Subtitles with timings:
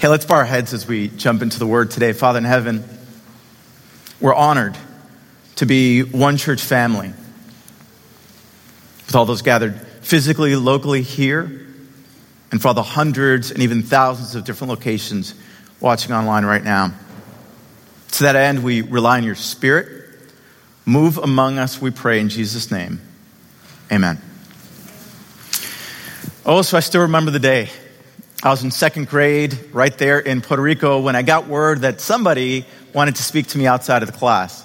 [0.00, 2.12] Hey, let's bow our heads as we jump into the word today.
[2.12, 2.84] Father in heaven,
[4.20, 4.78] we're honored
[5.56, 7.08] to be one church family
[9.06, 11.66] with all those gathered physically, locally here,
[12.52, 15.34] and for all the hundreds and even thousands of different locations
[15.80, 16.94] watching online right now.
[18.12, 20.10] To that end, we rely on your spirit.
[20.86, 23.00] Move among us, we pray in Jesus' name.
[23.90, 24.22] Amen.
[26.46, 27.68] Oh, so I still remember the day.
[28.40, 32.00] I was in second grade right there in Puerto Rico when I got word that
[32.00, 34.64] somebody wanted to speak to me outside of the class.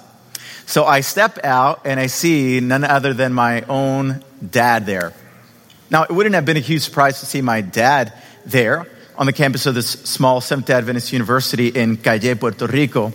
[0.64, 5.12] So I step out and I see none other than my own dad there.
[5.90, 8.12] Now, it wouldn't have been a huge surprise to see my dad
[8.46, 8.86] there
[9.18, 13.12] on the campus of this small Seventh day Adventist university in Calle, Puerto Rico.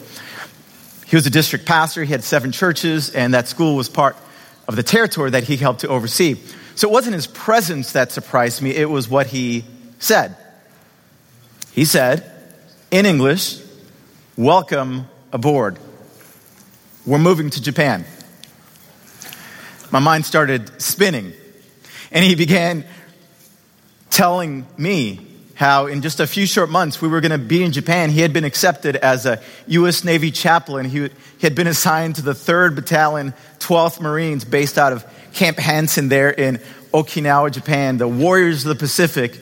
[1.08, 4.17] He was a district pastor, he had seven churches, and that school was part
[4.67, 6.36] of the territory that he helped to oversee.
[6.76, 9.64] So it wasn't his presence that surprised me, it was what he
[10.00, 10.36] said.
[11.80, 12.30] He said,
[12.92, 13.58] in English,
[14.36, 15.80] Welcome aboard.
[17.06, 18.03] We're moving to Japan.
[19.90, 21.31] My mind started spinning,
[22.12, 22.84] and he began
[24.09, 27.72] telling me how in just a few short months we were going to be in
[27.72, 28.09] Japan.
[28.09, 30.03] He had been accepted as a U.S.
[30.03, 30.86] Navy chaplain.
[30.86, 31.09] He, he
[31.40, 36.30] had been assigned to the 3rd Battalion, 12th Marines, based out of Camp Hansen there
[36.30, 36.58] in
[36.94, 39.40] Okinawa, Japan, the Warriors of the Pacific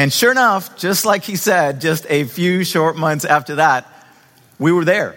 [0.00, 3.86] and sure enough, just like he said, just a few short months after that,
[4.58, 5.14] we were there.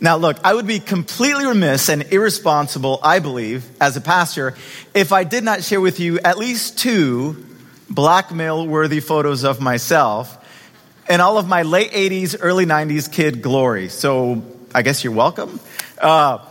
[0.00, 4.54] Now, look, I would be completely remiss and irresponsible, I believe, as a pastor,
[4.94, 7.44] if I did not share with you at least two
[7.90, 10.38] blackmail worthy photos of myself
[11.08, 13.88] and all of my late 80s, early 90s kid glory.
[13.88, 14.40] So
[14.72, 15.58] I guess you're welcome.
[15.98, 16.46] Uh,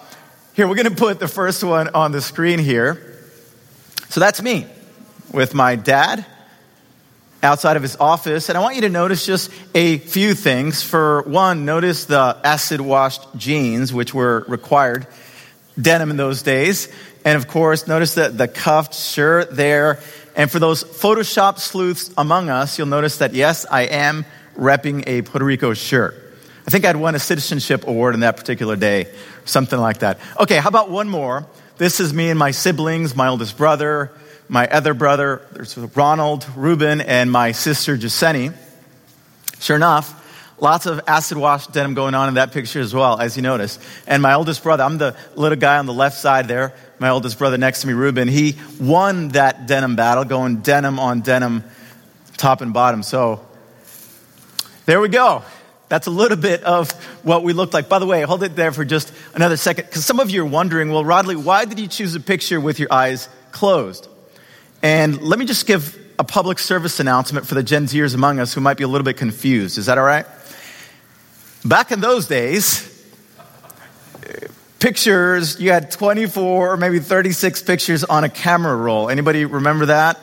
[0.56, 3.17] here, we're going to put the first one on the screen here.
[4.09, 4.67] So that's me
[5.31, 6.25] with my dad
[7.44, 8.50] outside of his office.
[8.50, 10.81] And I want you to notice just a few things.
[10.81, 15.08] For one, notice the acid washed jeans, which were required
[15.80, 16.89] denim in those days.
[17.23, 20.00] And of course, notice that the cuffed shirt there.
[20.35, 24.25] And for those Photoshop sleuths among us, you'll notice that yes, I am
[24.57, 26.16] repping a Puerto Rico shirt.
[26.67, 29.07] I think I'd won a citizenship award on that particular day,
[29.46, 30.19] something like that.
[30.40, 31.46] Okay, how about one more?
[31.78, 34.12] This is me and my siblings, my oldest brother,
[34.47, 38.53] my other brother, there's Ronald, Ruben, and my sister, Jaseni.
[39.59, 40.22] Sure enough,
[40.59, 43.79] lots of acid wash denim going on in that picture as well, as you notice.
[44.05, 46.73] And my oldest brother, I'm the little guy on the left side there.
[47.00, 51.22] My oldest brother next to me, Ruben, he won that denim battle, going denim on
[51.22, 51.63] denim,
[52.38, 53.01] top and bottom.
[53.01, 53.45] So
[54.85, 55.44] there we go.
[55.88, 56.91] That's a little bit of
[57.23, 57.89] what we looked like.
[57.89, 60.45] By the way, hold it there for just another second, because some of you are
[60.45, 64.07] wondering, well, Rodlie, why did you choose a picture with your eyes closed?
[64.85, 68.53] And let me just give a public service announcement for the Gen Zers among us
[68.53, 69.79] who might be a little bit confused.
[69.79, 70.28] Is that all right?
[71.66, 73.03] Back in those days,
[74.78, 79.09] pictures, you had 24 or maybe 36 pictures on a camera roll.
[79.09, 80.19] Anybody remember that?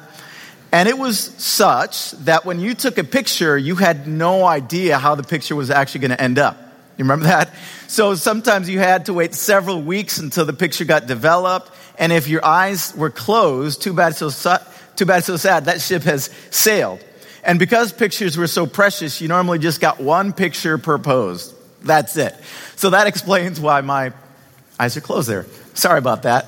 [0.70, 5.16] And it was such that when you took a picture, you had no idea how
[5.16, 6.56] the picture was actually going to end up.
[6.96, 7.52] You remember that?
[7.88, 11.72] So sometimes you had to wait several weeks until the picture got developed.
[11.98, 14.30] And if your eyes were closed, too bad, so,
[14.96, 17.04] too bad, so sad, that ship has sailed.
[17.44, 21.52] And because pictures were so precious, you normally just got one picture per pose.
[21.82, 22.34] That's it.
[22.76, 24.12] So that explains why my
[24.78, 25.46] eyes are closed there.
[25.74, 26.46] Sorry about that.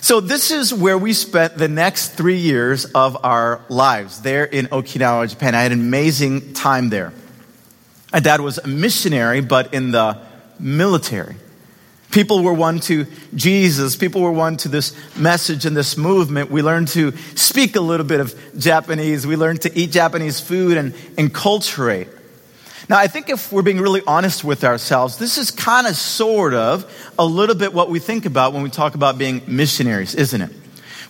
[0.00, 4.66] So this is where we spent the next three years of our lives, there in
[4.66, 5.54] Okinawa, Japan.
[5.54, 7.12] I had an amazing time there.
[8.12, 10.18] My dad was a missionary, but in the
[10.58, 11.36] military.
[12.12, 13.96] People were won to Jesus.
[13.96, 16.50] People were won to this message and this movement.
[16.50, 19.26] We learned to speak a little bit of Japanese.
[19.26, 22.08] We learned to eat Japanese food and enculturate.
[22.88, 26.52] Now, I think if we're being really honest with ourselves, this is kind of sort
[26.52, 30.42] of a little bit what we think about when we talk about being missionaries, isn't
[30.42, 30.50] it?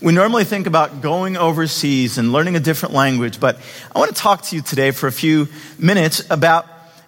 [0.01, 3.59] We normally think about going overseas and learning a different language, but
[3.95, 5.49] I want to talk to you today for a few
[5.79, 6.67] minutes about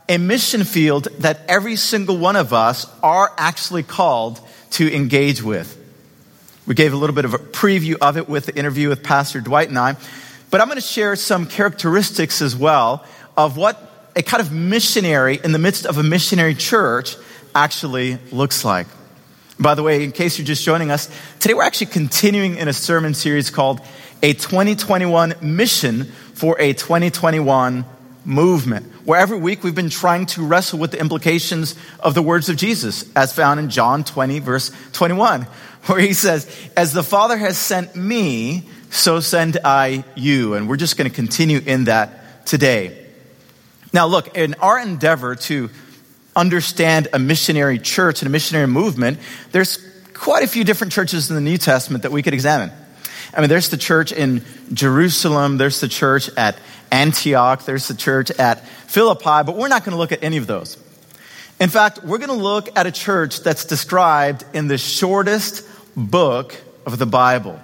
[0.08, 4.40] a mission field that every single one of us are actually called
[4.70, 5.80] to engage with.
[6.66, 9.40] We gave a little bit of a preview of it with the interview with Pastor
[9.40, 9.96] Dwight and I,
[10.50, 13.04] but I'm going to share some characteristics as well
[13.36, 17.16] of what a kind of missionary in the midst of a missionary church
[17.54, 18.86] actually looks like.
[19.58, 21.08] By the way, in case you're just joining us,
[21.38, 23.80] today we're actually continuing in a sermon series called
[24.22, 27.84] A 2021 Mission for a 2021
[28.24, 32.48] movement, where every week we've been trying to wrestle with the implications of the words
[32.48, 35.42] of Jesus, as found in John 20, verse 21,
[35.86, 40.54] where he says, As the Father has sent me, so send I you.
[40.54, 43.06] And we're just going to continue in that today.
[43.92, 45.70] Now, look, in our endeavor to
[46.36, 49.18] understand a missionary church and a missionary movement,
[49.52, 49.78] there's
[50.14, 52.70] quite a few different churches in the New Testament that we could examine.
[53.36, 56.56] I mean, there's the church in Jerusalem, there's the church at
[56.94, 60.46] Antioch, there's the church at Philippi, but we're not going to look at any of
[60.46, 60.78] those.
[61.58, 66.54] In fact, we're going to look at a church that's described in the shortest book
[66.86, 67.60] of the Bible,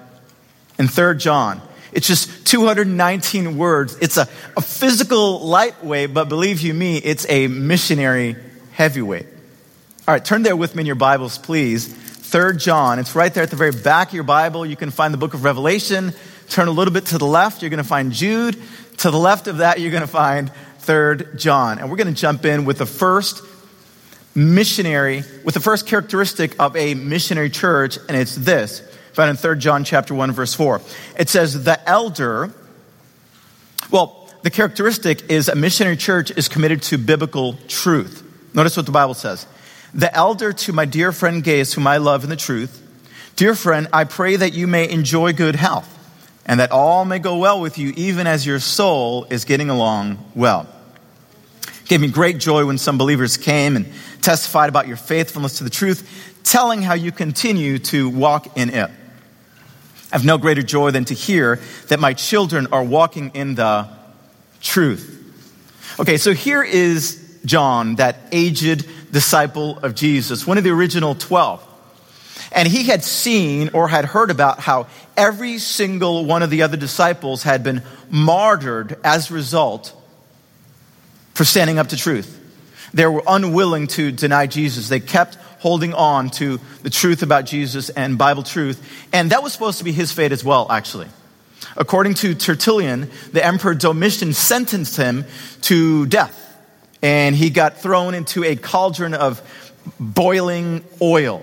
[0.78, 1.62] in 3 John.
[1.92, 3.96] It's just 219 words.
[4.00, 8.34] It's a, a physical lightweight, but believe you me, it's a missionary
[8.72, 9.26] heavyweight.
[10.08, 11.86] All right, turn there with me in your Bibles, please.
[11.86, 12.98] 3 John.
[12.98, 14.66] It's right there at the very back of your Bible.
[14.66, 16.14] You can find the book of Revelation.
[16.48, 18.60] Turn a little bit to the left, you're going to find Jude.
[19.00, 20.50] To the left of that, you're going to find
[20.80, 21.78] 3rd John.
[21.78, 23.42] And we're going to jump in with the first
[24.34, 28.80] missionary, with the first characteristic of a missionary church, and it's this,
[29.14, 30.82] found in 3 John chapter 1, verse 4.
[31.18, 32.52] It says, the elder,
[33.90, 38.22] well, the characteristic is a missionary church is committed to biblical truth.
[38.54, 39.46] Notice what the Bible says.
[39.94, 42.86] The elder to my dear friend Gaius, whom I love in the truth,
[43.36, 45.88] dear friend, I pray that you may enjoy good health,
[46.46, 50.18] and that all may go well with you, even as your soul is getting along
[50.34, 50.66] well.
[51.62, 53.86] It gave me great joy when some believers came and
[54.22, 58.90] testified about your faithfulness to the truth, telling how you continue to walk in it.
[60.12, 63.88] I have no greater joy than to hear that my children are walking in the
[64.60, 65.16] truth.
[66.00, 71.66] Okay, so here is John, that aged disciple of Jesus, one of the original 12.
[72.52, 76.76] And he had seen or had heard about how every single one of the other
[76.76, 79.94] disciples had been martyred as a result
[81.34, 82.38] for standing up to truth.
[82.92, 84.88] They were unwilling to deny Jesus.
[84.88, 88.82] They kept holding on to the truth about Jesus and Bible truth.
[89.12, 91.08] And that was supposed to be his fate as well, actually.
[91.76, 95.24] According to Tertullian, the Emperor Domitian sentenced him
[95.62, 96.36] to death.
[97.02, 99.40] And he got thrown into a cauldron of
[99.98, 101.42] boiling oil.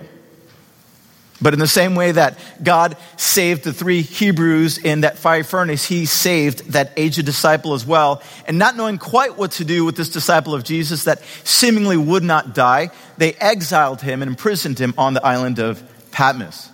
[1.40, 5.84] But in the same way that God saved the three Hebrews in that fiery furnace,
[5.84, 8.22] he saved that aged disciple as well.
[8.46, 12.24] And not knowing quite what to do with this disciple of Jesus that seemingly would
[12.24, 15.80] not die, they exiled him and imprisoned him on the island of
[16.10, 16.70] Patmos.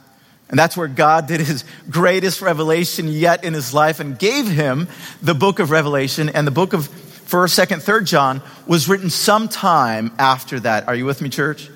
[0.49, 4.89] And that's where God did his greatest revelation yet in his life and gave him
[5.21, 6.31] the book of Revelation.
[6.31, 10.87] And the book of 1st, 2nd, 3rd John was written sometime after that.
[10.89, 11.69] Are you with me, church?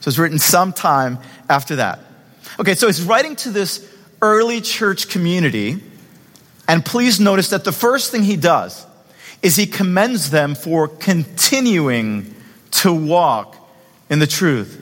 [0.00, 1.18] So it's written sometime
[1.48, 2.00] after that.
[2.58, 3.88] Okay, so he's writing to this
[4.22, 5.80] early church community,
[6.68, 8.86] and please notice that the first thing he does
[9.42, 12.34] is he commends them for continuing
[12.70, 13.56] to walk
[14.08, 14.80] in the truth.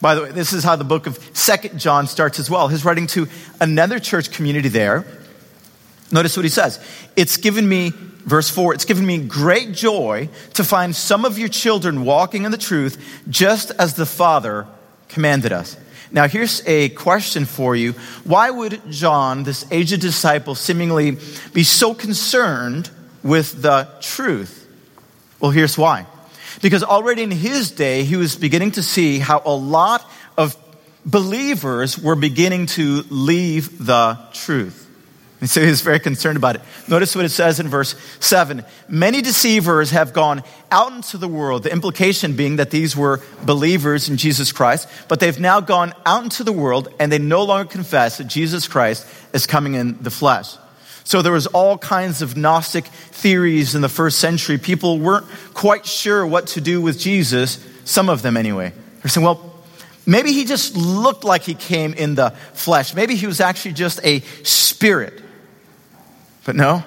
[0.00, 2.68] By the way, this is how the book of Second John starts as well.
[2.68, 3.26] He's writing to
[3.60, 5.06] another church community there.
[6.12, 6.78] Notice what he says.
[7.16, 11.48] It's given me, verse 4, it's given me great joy to find some of your
[11.48, 14.66] children walking in the truth just as the Father
[15.08, 15.78] commanded us.
[16.14, 17.92] Now, here's a question for you.
[18.22, 21.18] Why would John, this aged disciple, seemingly
[21.52, 22.88] be so concerned
[23.24, 24.64] with the truth?
[25.40, 26.06] Well, here's why.
[26.62, 30.08] Because already in his day, he was beginning to see how a lot
[30.38, 30.56] of
[31.04, 34.83] believers were beginning to leave the truth.
[35.40, 36.62] And so he was very concerned about it.
[36.88, 41.64] Notice what it says in verse 7 Many deceivers have gone out into the world,
[41.64, 46.24] the implication being that these were believers in Jesus Christ, but they've now gone out
[46.24, 50.10] into the world and they no longer confess that Jesus Christ is coming in the
[50.10, 50.56] flesh.
[51.04, 54.56] So there was all kinds of Gnostic theories in the first century.
[54.56, 58.72] People weren't quite sure what to do with Jesus, some of them anyway.
[59.02, 59.62] They're saying, well,
[60.06, 62.94] maybe he just looked like he came in the flesh.
[62.94, 65.20] Maybe he was actually just a spirit.
[66.44, 66.84] But no,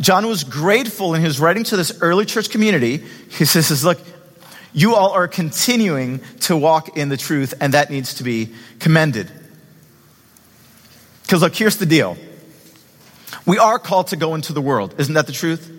[0.00, 2.98] John was grateful in his writing to this early church community.
[3.30, 4.00] He says, Look,
[4.72, 9.30] you all are continuing to walk in the truth, and that needs to be commended.
[11.22, 12.16] Because, look, here's the deal
[13.44, 14.94] we are called to go into the world.
[14.98, 15.74] Isn't that the truth?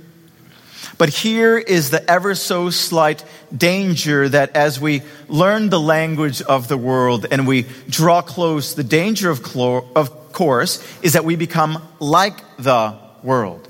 [0.98, 3.24] But here is the ever so slight
[3.56, 8.84] danger that as we learn the language of the world and we draw close, the
[8.84, 9.40] danger of,
[9.96, 13.68] of course is that we become like the world.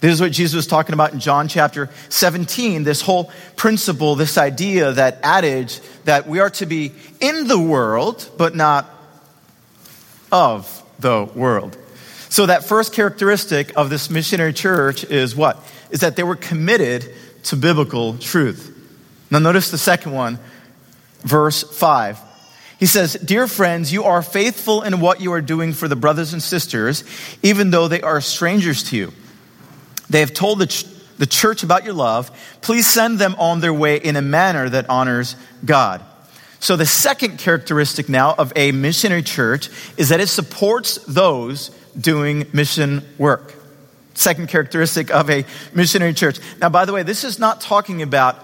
[0.00, 2.84] This is what Jesus was talking about in John chapter 17.
[2.84, 8.28] This whole principle, this idea, that adage that we are to be in the world,
[8.38, 8.88] but not
[10.32, 11.76] of the world.
[12.30, 15.62] So, that first characteristic of this missionary church is what?
[15.90, 17.12] Is that they were committed
[17.44, 18.76] to biblical truth.
[19.30, 20.38] Now, notice the second one,
[21.22, 22.18] verse 5.
[22.80, 26.32] He says, Dear friends, you are faithful in what you are doing for the brothers
[26.32, 27.04] and sisters,
[27.42, 29.12] even though they are strangers to you.
[30.08, 30.86] They have told the,
[31.18, 32.30] the church about your love,
[32.62, 36.02] please send them on their way in a manner that honors God.
[36.58, 39.68] So, the second characteristic now of a missionary church
[39.98, 41.68] is that it supports those
[41.98, 43.54] doing mission work.
[44.14, 45.44] Second characteristic of a
[45.74, 46.38] missionary church.
[46.60, 48.36] Now, by the way, this is not talking about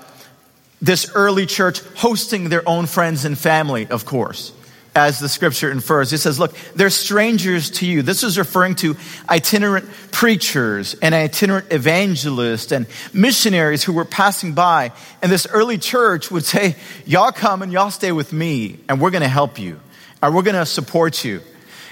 [0.81, 4.53] this early church hosting their own friends and family, of course
[4.97, 6.13] as the scripture infers.
[6.13, 8.01] It says, look, they're strangers to you.
[8.01, 8.97] This is referring to
[9.29, 14.93] itinerant preachers and itinerant evangelists and missionaries who were passing by.
[15.21, 19.11] And this early church would say, y'all come and y'all stay with me and we're
[19.11, 19.79] going to help you
[20.23, 21.43] and we're going to support you.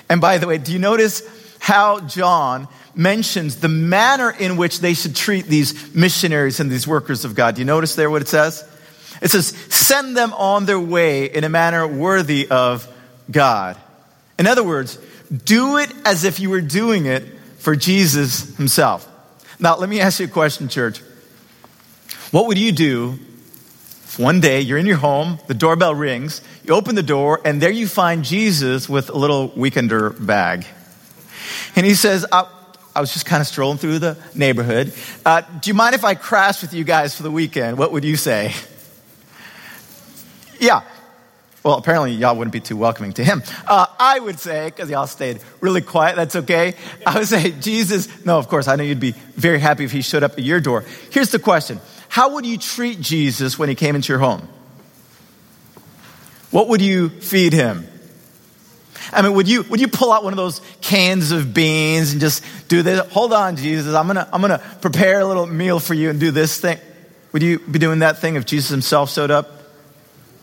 [0.09, 1.23] And by the way, do you notice
[1.59, 7.27] how John mentions the manner in which they should treat these missionaries and these workers
[7.27, 7.57] of God?
[7.57, 8.67] Do you notice there what it says?
[9.23, 12.89] It says, send them on their way in a manner worthy of
[13.31, 13.77] God.
[14.39, 14.99] In other words,
[15.45, 17.25] do it as if you were doing it
[17.59, 19.09] for Jesus himself.
[19.59, 21.01] Now, let me ask you a question, church.
[22.31, 23.19] What would you do
[24.05, 27.63] if one day you're in your home, the doorbell rings, you open the door, and
[27.63, 30.67] there you find Jesus with a little weekender bag?
[31.77, 32.47] And he says, I,
[32.95, 34.93] I was just kind of strolling through the neighborhood.
[35.25, 37.79] Uh, do you mind if I crash with you guys for the weekend?
[37.79, 38.53] What would you say?
[40.65, 40.81] Yeah,
[41.63, 43.43] well, apparently y'all wouldn't be too welcoming to him.
[43.67, 46.75] Uh, I would say, because y'all stayed really quiet, that's okay.
[47.07, 50.01] I would say, Jesus, no, of course, I know you'd be very happy if he
[50.01, 50.85] showed up at your door.
[51.11, 54.49] Here's the question How would you treat Jesus when he came into your home?
[56.51, 57.89] What would you feed him?
[59.13, 62.23] I mean, would you, would you pull out one of those cans of beans and
[62.23, 63.07] just do this?
[63.09, 66.31] Hold on, Jesus, I'm gonna, I'm gonna prepare a little meal for you and do
[66.31, 66.79] this thing.
[67.33, 69.54] Would you be doing that thing if Jesus himself showed up?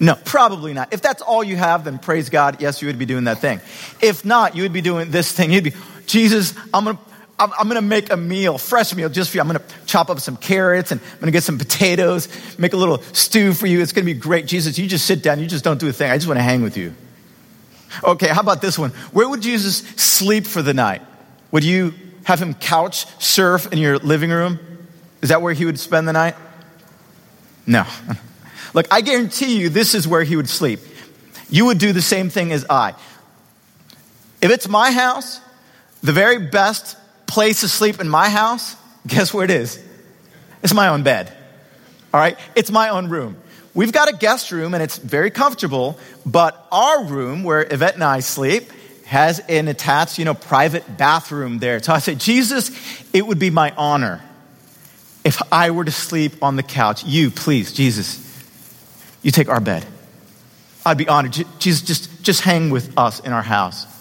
[0.02, 0.92] No, probably not.
[0.92, 2.60] If that's all you have, then praise God.
[2.60, 3.62] Yes, you would be doing that thing.
[4.02, 5.52] If not, you would be doing this thing.
[5.52, 5.74] You'd be,
[6.08, 7.04] Jesus, I'm going to
[7.40, 9.42] I'm, gonna make a meal, fresh meal just for you.
[9.42, 12.28] I'm gonna chop up some carrots and I'm gonna get some potatoes,
[12.60, 13.82] make a little stew for you.
[13.82, 14.46] It's gonna be great.
[14.46, 16.12] Jesus, you just sit down, you just don't do a thing.
[16.12, 16.94] I just wanna hang with you.
[18.04, 18.92] Okay, how about this one?
[19.12, 21.02] Where would Jesus sleep for the night?
[21.50, 24.60] Would you have him couch surf in your living room?
[25.24, 26.36] Is that where he would spend the night?
[27.66, 27.86] No.
[28.74, 30.80] Look, I guarantee you this is where he would sleep.
[31.50, 32.94] You would do the same thing as I.
[34.42, 35.42] If it's my house,
[36.02, 36.98] the very best
[37.28, 38.76] place to sleep in my house,
[39.06, 39.82] guess where it is?
[40.64, 41.32] It's my own bed.
[42.14, 42.38] All right?
[42.56, 43.38] It's my own room.
[43.74, 48.04] We've got a guest room and it's very comfortable, but our room where Yvette and
[48.04, 48.72] I sleep
[49.06, 51.82] has an attached, you know, private bathroom there.
[51.82, 52.72] So I say, Jesus,
[53.14, 54.22] it would be my honor
[55.24, 57.04] if I were to sleep on the couch.
[57.04, 58.31] You, please, Jesus,
[59.22, 59.86] you take our bed.
[60.86, 61.34] I'd be honored.
[61.60, 63.88] Jesus, just, just hang with us in our house.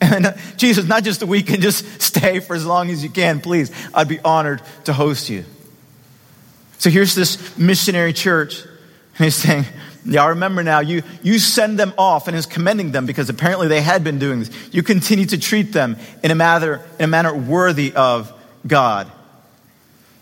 [0.00, 3.40] And uh, Jesus, not just a weekend, just stay for as long as you can,
[3.40, 3.72] please.
[3.92, 5.44] I'd be honored to host you.
[6.78, 9.64] So here's this missionary church, and he's saying,
[10.04, 13.82] Y'all remember now, you, you send them off and is commending them because apparently they
[13.82, 14.50] had been doing this.
[14.72, 18.32] You continue to treat them in a manner, in a manner worthy of
[18.66, 19.10] God.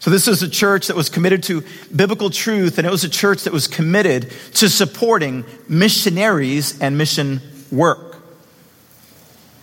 [0.07, 3.09] So, this was a church that was committed to biblical truth, and it was a
[3.09, 7.41] church that was committed to supporting missionaries and mission
[7.73, 8.23] work.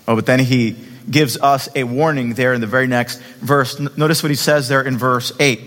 [0.06, 0.76] Oh, but then he
[1.10, 3.80] gives us a warning there in the very next verse.
[3.96, 5.62] Notice what he says there in verse 8.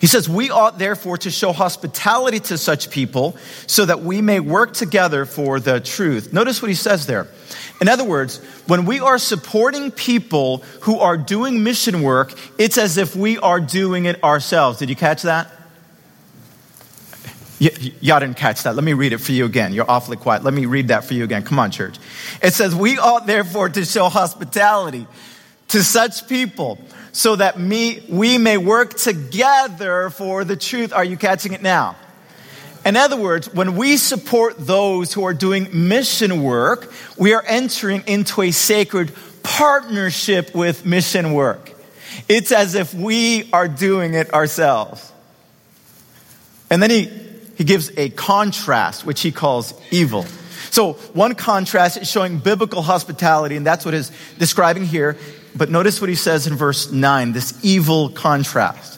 [0.00, 3.36] He says, We ought therefore to show hospitality to such people
[3.66, 6.32] so that we may work together for the truth.
[6.32, 7.28] Notice what he says there.
[7.80, 12.96] In other words, when we are supporting people who are doing mission work, it's as
[12.96, 14.78] if we are doing it ourselves.
[14.78, 15.50] Did you catch that?
[17.60, 18.74] Y- y'all didn't catch that.
[18.74, 19.72] Let me read it for you again.
[19.72, 20.42] You're awfully quiet.
[20.42, 21.42] Let me read that for you again.
[21.42, 21.96] Come on, church.
[22.42, 25.06] It says, We ought therefore to show hospitality
[25.68, 26.78] to such people
[27.12, 30.92] so that me, we may work together for the truth.
[30.92, 31.96] Are you catching it now?
[32.86, 38.04] In other words, when we support those who are doing mission work, we are entering
[38.06, 39.12] into a sacred
[39.42, 41.72] partnership with mission work.
[42.28, 45.12] It's as if we are doing it ourselves.
[46.70, 47.10] And then he,
[47.56, 50.24] he gives a contrast, which he calls evil.
[50.70, 55.16] So one contrast is showing biblical hospitality, and that's what he's describing here.
[55.56, 58.95] But notice what he says in verse 9, this evil contrast.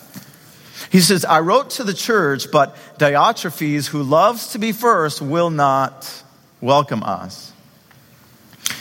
[0.91, 5.51] He says, I wrote to the church, but Diotrephes, who loves to be first, will
[5.51, 6.23] not
[6.61, 7.53] welcome us.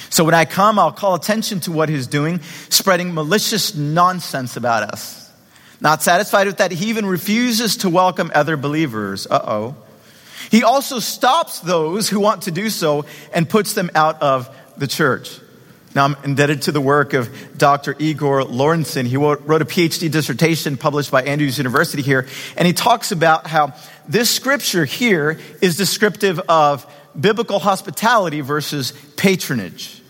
[0.09, 4.83] So when I come, I'll call attention to what he's doing, spreading malicious nonsense about
[4.83, 5.31] us.
[5.79, 9.27] Not satisfied with that, he even refuses to welcome other believers.
[9.29, 9.75] Uh oh.
[10.49, 14.87] He also stops those who want to do so and puts them out of the
[14.87, 15.39] church.
[15.97, 17.95] Now, I'm indebted to the work of Dr.
[17.97, 19.07] Igor Lorencin.
[19.07, 23.73] He wrote a PhD dissertation published by Andrews University here, and he talks about how
[24.07, 26.85] this scripture here is descriptive of
[27.19, 30.03] biblical hospitality versus patronage.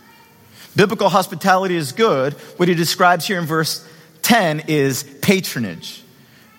[0.75, 2.33] Biblical hospitality is good.
[2.57, 3.87] What he describes here in verse
[4.23, 6.03] 10 is patronage.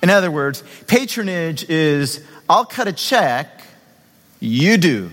[0.02, 3.62] In other words, patronage is I'll cut a check,
[4.40, 5.11] you do.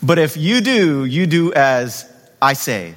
[0.00, 2.08] But if you do, you do as
[2.40, 2.94] I say.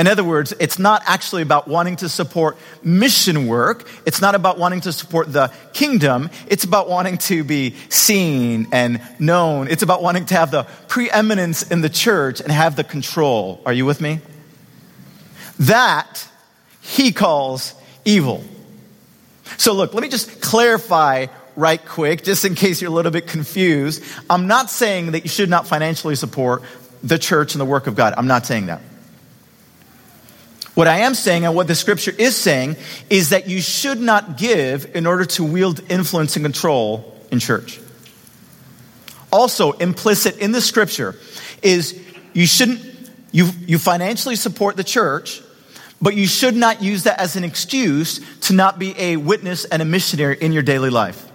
[0.00, 3.86] In other words, it's not actually about wanting to support mission work.
[4.06, 6.30] It's not about wanting to support the kingdom.
[6.46, 9.68] It's about wanting to be seen and known.
[9.68, 13.60] It's about wanting to have the preeminence in the church and have the control.
[13.66, 14.20] Are you with me?
[15.58, 16.26] That
[16.80, 17.74] he calls
[18.06, 18.42] evil.
[19.58, 21.26] So look, let me just clarify
[21.56, 24.02] right quick, just in case you're a little bit confused.
[24.30, 26.62] I'm not saying that you should not financially support
[27.02, 28.14] the church and the work of God.
[28.16, 28.80] I'm not saying that.
[30.80, 32.74] What I am saying and what the scripture is saying
[33.10, 37.78] is that you should not give in order to wield influence and control in church.
[39.30, 41.16] Also, implicit in the scripture
[41.60, 42.80] is you shouldn't,
[43.30, 45.42] you, you financially support the church,
[46.00, 48.18] but you should not use that as an excuse
[48.48, 51.30] to not be a witness and a missionary in your daily life.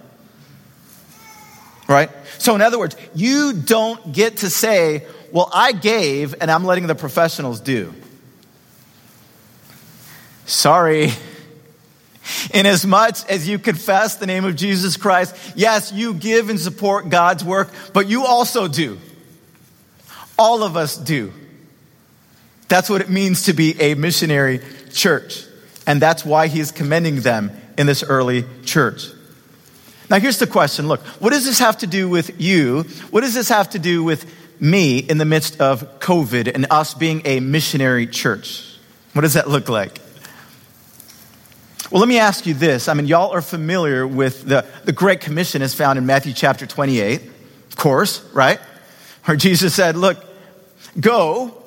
[1.88, 2.10] Right?
[2.38, 6.88] So, in other words, you don't get to say, well, I gave and I'm letting
[6.88, 7.94] the professionals do.
[10.46, 11.10] Sorry.
[12.54, 17.44] Inasmuch as you confess the name of Jesus Christ, yes, you give and support God's
[17.44, 18.98] work, but you also do.
[20.38, 21.32] All of us do.
[22.68, 24.60] That's what it means to be a missionary
[24.92, 25.44] church.
[25.86, 29.06] And that's why he's commending them in this early church.
[30.10, 32.82] Now, here's the question look, what does this have to do with you?
[33.10, 36.94] What does this have to do with me in the midst of COVID and us
[36.94, 38.76] being a missionary church?
[39.12, 40.00] What does that look like?
[41.90, 42.88] Well, let me ask you this.
[42.88, 46.66] I mean, y'all are familiar with the, the Great Commission is found in Matthew chapter
[46.66, 47.22] 28,
[47.68, 48.58] of course, right?
[49.24, 50.18] Where Jesus said, Look,
[50.98, 51.62] go,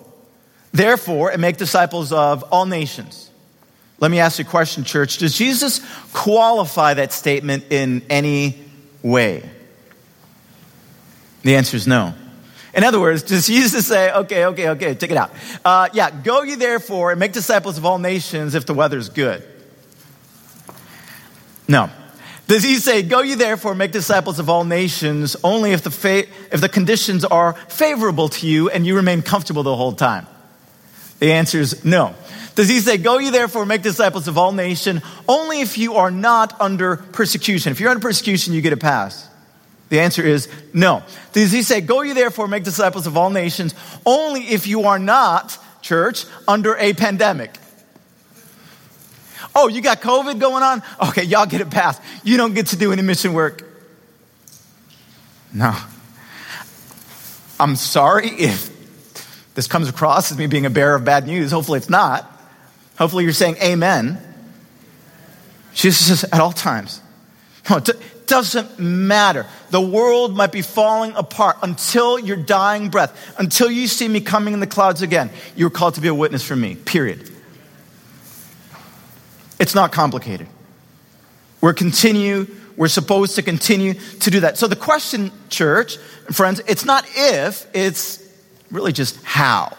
[0.74, 3.30] therefore, and make disciples of all nations.
[4.00, 5.20] Let me ask you a question, church.
[5.20, 8.62] Does Jesus qualify that statement in any
[9.02, 9.50] way?
[11.44, 12.14] The answer is no.
[12.74, 15.32] In other words, does Jesus say, okay, okay, okay, take it out.
[15.64, 19.44] Uh, yeah, go ye therefore and make disciples of all nations if the weather's good.
[21.70, 21.90] No.
[22.48, 26.26] Does he say, Go ye therefore, make disciples of all nations, only if the, fa-
[26.52, 30.26] if the conditions are favorable to you and you remain comfortable the whole time?
[31.20, 32.16] The answer is no.
[32.56, 36.10] Does he say, Go ye therefore, make disciples of all nations, only if you are
[36.10, 37.72] not under persecution?
[37.72, 39.30] If you're under persecution, you get a pass.
[39.90, 41.04] The answer is no.
[41.34, 43.76] Does he say, Go ye therefore, make disciples of all nations,
[44.08, 47.60] only if you are not, church, under a pandemic?
[49.62, 50.82] Oh, you got COVID going on?
[51.10, 52.02] Okay, y'all get it passed.
[52.24, 53.62] You don't get to do any mission work.
[55.54, 55.76] No.
[57.60, 58.72] I'm sorry if
[59.56, 61.52] this comes across as me being a bearer of bad news.
[61.52, 62.26] Hopefully it's not.
[62.98, 64.18] Hopefully you're saying amen.
[65.74, 67.02] Jesus says at all times.
[67.70, 69.46] No, it doesn't matter.
[69.72, 74.54] The world might be falling apart until your dying breath, until you see me coming
[74.54, 75.32] in the clouds again.
[75.58, 77.30] You're called to be a witness for me, period.
[79.60, 80.48] It's not complicated.
[81.62, 84.58] We're continue, we're supposed to continue to do that.
[84.58, 85.98] So the question, church,
[86.32, 88.26] friends, it's not if, it's
[88.72, 89.76] really just how.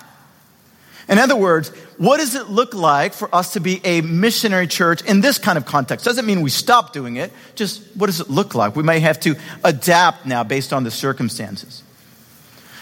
[1.09, 5.03] In other words, what does it look like for us to be a missionary church
[5.03, 6.05] in this kind of context?
[6.05, 8.77] Doesn't mean we stop doing it, just what does it look like?
[8.77, 11.83] We may have to adapt now based on the circumstances.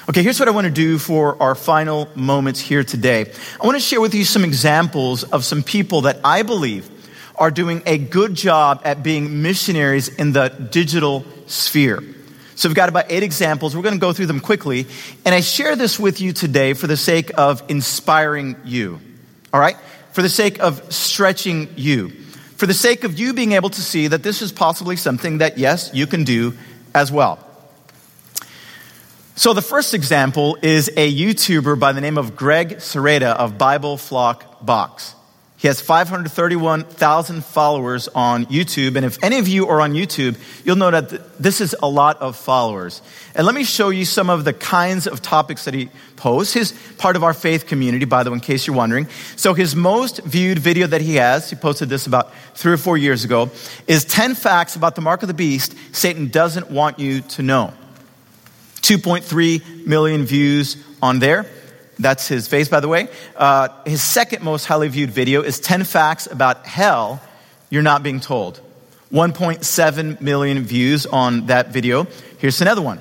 [0.09, 3.31] Okay, here's what I want to do for our final moments here today.
[3.61, 6.89] I want to share with you some examples of some people that I believe
[7.37, 12.03] are doing a good job at being missionaries in the digital sphere.
[12.55, 13.77] So we've got about eight examples.
[13.77, 14.87] We're going to go through them quickly.
[15.27, 19.01] And I share this with you today for the sake of inspiring you.
[19.53, 19.77] All right?
[20.13, 22.09] For the sake of stretching you.
[22.57, 25.59] For the sake of you being able to see that this is possibly something that,
[25.59, 26.57] yes, you can do
[26.95, 27.45] as well.
[29.39, 33.97] So the first example is a YouTuber by the name of Greg Sereda of Bible
[33.97, 35.15] Flock Box.
[35.57, 38.97] He has 531,000 followers on YouTube.
[38.97, 42.21] And if any of you are on YouTube, you'll know that this is a lot
[42.21, 43.01] of followers.
[43.37, 46.55] And let me show you some of the kinds of topics that he posts.
[46.55, 49.07] He's part of our faith community, by the way, in case you're wondering.
[49.37, 52.99] So his most viewed video that he has, he posted this about three or four
[52.99, 53.53] years ago,
[53.87, 57.73] is 10 facts about the mark of the beast Satan doesn't want you to know.
[58.83, 61.47] 2.3 million views on there.
[61.99, 63.09] That's his face, by the way.
[63.37, 67.21] Uh, his second most highly viewed video is 10 facts about hell
[67.71, 68.61] you're not being told.
[69.13, 72.07] 1.7 million views on that video.
[72.39, 73.01] Here's another one.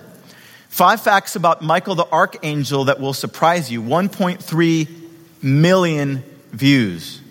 [0.70, 3.82] Five facts about Michael the Archangel that will surprise you.
[3.82, 4.88] 1.3
[5.42, 7.22] million views.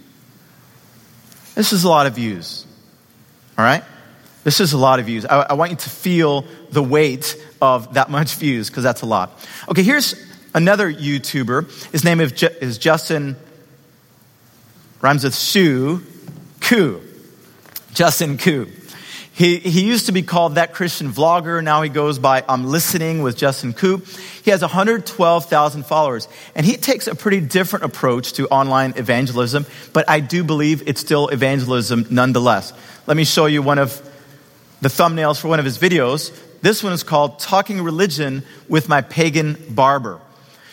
[1.54, 2.66] This is a lot of views.
[3.56, 3.82] All right?
[4.46, 5.26] This is a lot of views.
[5.26, 9.04] I, I want you to feel the weight of that much views because that's a
[9.04, 9.44] lot.
[9.68, 10.14] Okay, here's
[10.54, 11.90] another YouTuber.
[11.90, 13.34] His name is, Ju- is Justin,
[15.00, 16.00] rhymes with Sue,
[16.60, 17.02] Koo.
[17.92, 18.68] Justin Koo.
[19.32, 21.60] He, he used to be called That Christian Vlogger.
[21.60, 24.00] Now he goes by I'm Listening with Justin Koo.
[24.44, 26.28] He has 112,000 followers.
[26.54, 31.00] And he takes a pretty different approach to online evangelism, but I do believe it's
[31.00, 32.72] still evangelism nonetheless.
[33.08, 34.05] Let me show you one of
[34.80, 36.36] the thumbnails for one of his videos.
[36.62, 40.20] This one is called Talking Religion with My Pagan Barber.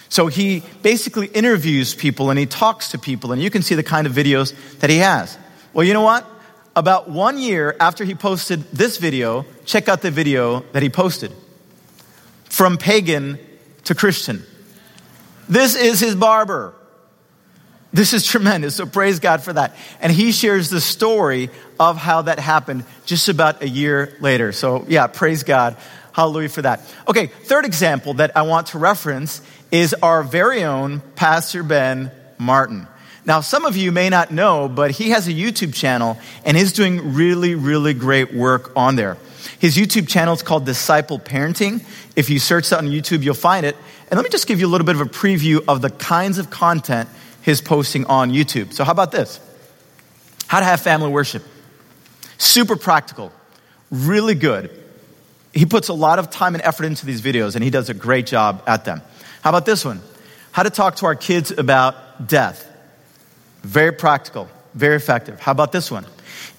[0.09, 3.83] So he basically interviews people and he talks to people, and you can see the
[3.83, 5.37] kind of videos that he has.
[5.73, 6.29] Well, you know what?
[6.75, 11.31] about one year after he posted this video, check out the video that he posted.
[12.45, 13.39] From pagan
[13.85, 14.43] to Christian.
[15.49, 16.73] This is his barber.
[17.93, 18.75] This is tremendous.
[18.75, 19.75] So praise God for that.
[20.01, 24.51] And he shares the story of how that happened just about a year later.
[24.51, 25.77] So yeah, praise God.
[26.11, 26.81] Hallelujah for that.
[27.07, 32.87] Okay, third example that I want to reference is our very own Pastor Ben Martin.
[33.25, 36.73] Now, some of you may not know, but he has a YouTube channel and is
[36.73, 39.17] doing really, really great work on there.
[39.59, 41.85] His YouTube channel is called Disciple Parenting.
[42.15, 43.77] If you search that on YouTube, you'll find it.
[44.09, 46.37] And let me just give you a little bit of a preview of the kinds
[46.37, 47.07] of content
[47.43, 48.73] he's posting on YouTube.
[48.73, 49.39] So, how about this?
[50.47, 51.43] How to have family worship.
[52.37, 53.31] Super practical,
[53.91, 54.69] really good.
[55.53, 57.93] He puts a lot of time and effort into these videos, and he does a
[57.93, 59.01] great job at them.
[59.41, 60.01] How about this one?
[60.51, 62.69] How to talk to our kids about death.
[63.61, 65.39] Very practical, very effective.
[65.39, 66.05] How about this one?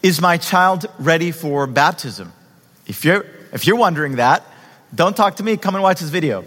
[0.02, 2.32] Is my child ready for baptism?
[2.86, 4.44] If you're, if you're wondering that,
[4.94, 5.56] don't talk to me.
[5.56, 6.44] Come and watch this video.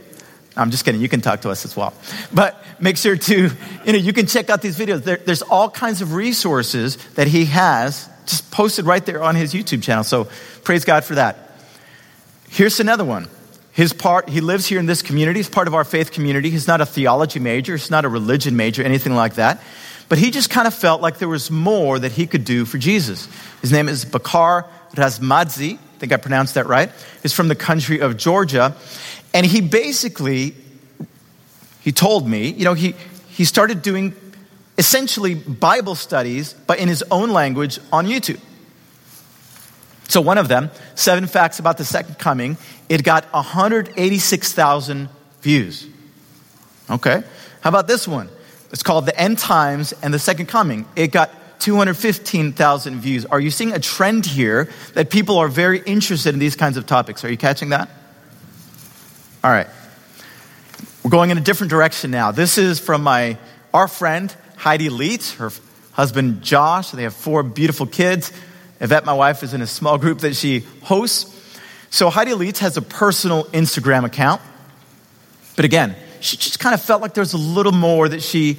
[0.57, 1.01] I'm just kidding.
[1.01, 1.93] You can talk to us as well.
[2.33, 3.49] But make sure to,
[3.85, 5.03] you know, you can check out these videos.
[5.03, 9.53] There, there's all kinds of resources that he has just posted right there on his
[9.53, 10.03] YouTube channel.
[10.03, 10.27] So
[10.63, 11.51] praise God for that.
[12.49, 13.27] Here's another one.
[13.71, 15.39] His part, he lives here in this community.
[15.39, 16.49] He's part of our faith community.
[16.49, 17.75] He's not a theology major.
[17.75, 19.61] He's not a religion major, anything like that.
[20.09, 22.77] But he just kind of felt like there was more that he could do for
[22.77, 23.27] Jesus.
[23.61, 25.75] His name is Bakar Razmadze.
[25.75, 26.91] I think I pronounced that right.
[27.21, 28.75] He's from the country of Georgia.
[29.33, 30.55] And he basically,
[31.81, 32.95] he told me, you know, he,
[33.29, 34.15] he started doing
[34.77, 38.39] essentially Bible studies, but in his own language on YouTube.
[40.07, 45.09] So one of them, Seven Facts About the Second Coming, it got 186,000
[45.41, 45.87] views.
[46.89, 47.23] Okay.
[47.61, 48.29] How about this one?
[48.71, 50.85] It's called The End Times and the Second Coming.
[50.95, 53.25] It got 215,000 views.
[53.25, 56.85] Are you seeing a trend here that people are very interested in these kinds of
[56.85, 57.23] topics?
[57.25, 57.89] Are you catching that?
[59.43, 59.67] All right.
[61.03, 62.31] We're going in a different direction now.
[62.31, 63.37] This is from my
[63.73, 65.51] our friend Heidi Leitz, her
[65.91, 66.91] husband Josh.
[66.91, 68.31] They have four beautiful kids.
[68.79, 71.33] Yvette, my wife, is in a small group that she hosts.
[71.89, 74.41] So Heidi Leitz has a personal Instagram account.
[75.55, 78.55] But again, she just kind of felt like there was a little more that she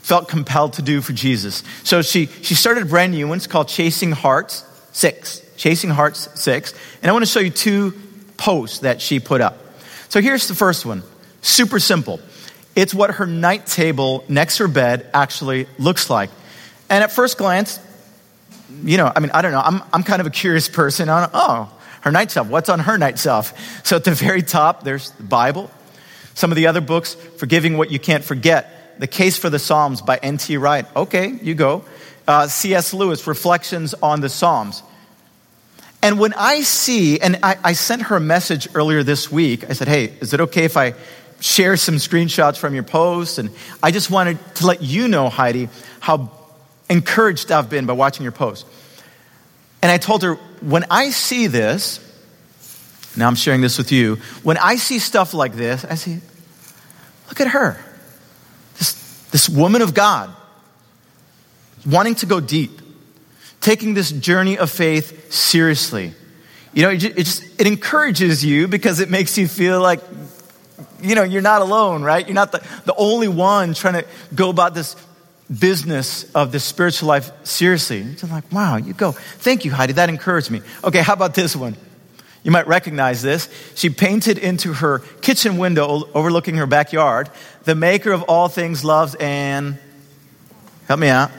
[0.00, 1.62] felt compelled to do for Jesus.
[1.84, 3.38] So she, she started a brand new one.
[3.38, 5.42] It's called Chasing Hearts 6.
[5.56, 6.74] Chasing Hearts 6.
[7.02, 7.94] And I want to show you two
[8.36, 9.58] posts that she put up.
[10.12, 11.04] So here's the first one.
[11.40, 12.20] Super simple.
[12.76, 16.28] It's what her night table next to her bed actually looks like.
[16.90, 17.80] And at first glance,
[18.84, 19.62] you know, I mean, I don't know.
[19.64, 21.08] I'm, I'm kind of a curious person.
[21.08, 22.48] On, oh, her night shelf.
[22.48, 23.54] What's on her night shelf?
[23.86, 25.70] So at the very top, there's the Bible,
[26.34, 30.02] some of the other books, Forgiving What You Can't Forget, The Case for the Psalms
[30.02, 30.58] by N.T.
[30.58, 30.84] Wright.
[30.94, 31.86] Okay, you go.
[32.28, 32.92] Uh, C.S.
[32.92, 34.82] Lewis, Reflections on the Psalms.
[36.02, 39.72] And when I see, and I, I sent her a message earlier this week, I
[39.72, 40.94] said, hey, is it okay if I
[41.40, 43.38] share some screenshots from your post?
[43.38, 43.50] And
[43.82, 45.68] I just wanted to let you know, Heidi,
[46.00, 46.32] how
[46.90, 48.66] encouraged I've been by watching your post.
[49.80, 52.00] And I told her, when I see this,
[53.16, 54.16] now I'm sharing this with you.
[54.42, 56.18] When I see stuff like this, I see,
[57.28, 57.78] look at her.
[58.78, 60.34] This, this woman of God,
[61.86, 62.81] wanting to go deep,
[63.62, 66.12] taking this journey of faith seriously.
[66.74, 70.00] You know, it just, it encourages you because it makes you feel like,
[71.00, 72.26] you know, you're not alone, right?
[72.26, 74.96] You're not the, the only one trying to go about this
[75.48, 78.00] business of the spiritual life seriously.
[78.00, 79.12] It's like, wow, you go.
[79.12, 79.94] Thank you, Heidi.
[79.94, 80.62] That encouraged me.
[80.82, 81.76] Okay, how about this one?
[82.42, 83.48] You might recognize this.
[83.76, 87.30] She painted into her kitchen window overlooking her backyard,
[87.64, 89.78] the maker of all things loves and,
[90.88, 91.30] help me out,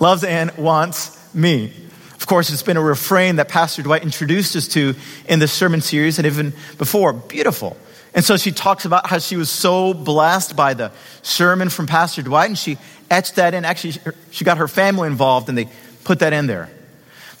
[0.00, 1.72] loves and wants me.
[2.14, 4.94] Of course, it's been a refrain that Pastor Dwight introduced us to
[5.28, 7.12] in the sermon series and even before.
[7.12, 7.76] Beautiful.
[8.14, 10.92] And so she talks about how she was so blessed by the
[11.22, 12.78] sermon from Pastor Dwight, and she
[13.10, 13.64] etched that in.
[13.64, 13.94] Actually,
[14.30, 15.68] she got her family involved, and they
[16.04, 16.68] put that in there.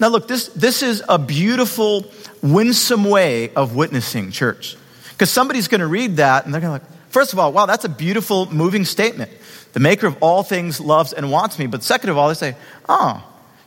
[0.00, 2.10] Now, look, this, this is a beautiful,
[2.42, 4.76] winsome way of witnessing church.
[5.12, 7.66] Because somebody's going to read that, and they're going to like, first of all, wow,
[7.66, 9.30] that's a beautiful, moving statement.
[9.74, 11.66] The maker of all things loves and wants me.
[11.66, 12.56] But second of all, they say,
[12.88, 13.22] oh,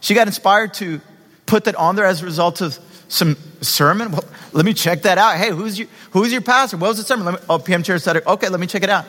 [0.06, 1.02] she got inspired to
[1.48, 4.12] put that on there as a result of some sermon.
[4.12, 5.36] Well, let me check that out.
[5.38, 6.78] Hey, who's your, who's your pastor?
[6.78, 7.26] What was the sermon?
[7.26, 9.06] Let me, oh, PM Chair said, okay, let me check it out.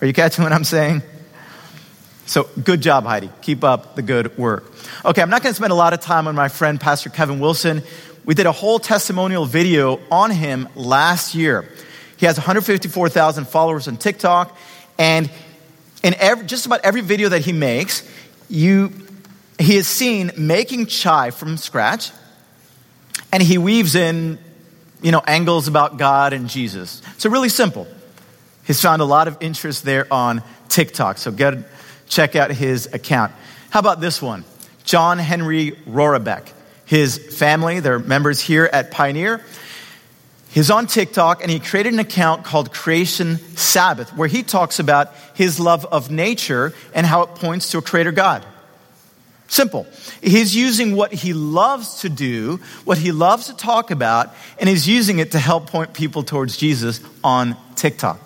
[0.00, 1.02] Are you catching what I'm saying?
[2.26, 3.30] So good job, Heidi.
[3.40, 4.72] Keep up the good work.
[5.04, 7.38] Okay, I'm not going to spend a lot of time on my friend, Pastor Kevin
[7.38, 7.84] Wilson.
[8.24, 11.64] We did a whole testimonial video on him last year.
[12.16, 14.58] He has 154,000 followers on TikTok,
[14.98, 15.30] and
[16.02, 18.02] in every, just about every video that he makes,
[18.48, 18.92] you
[19.58, 22.12] he is seen making chai from scratch,
[23.32, 24.38] and he weaves in,
[25.02, 27.02] you know, angles about God and Jesus.
[27.18, 27.86] So really simple.
[28.64, 31.18] He's found a lot of interest there on TikTok.
[31.18, 31.64] So get
[32.08, 33.32] check out his account.
[33.70, 34.44] How about this one?
[34.84, 36.52] John Henry Rorabeck.
[36.86, 39.44] His family, they're members here at Pioneer.
[40.50, 45.12] He's on TikTok and he created an account called Creation Sabbath where he talks about
[45.34, 48.44] his love of nature and how it points to a creator God.
[49.48, 49.86] Simple.
[50.22, 54.86] He's using what he loves to do, what he loves to talk about, and he's
[54.86, 58.20] using it to help point people towards Jesus on TikTok.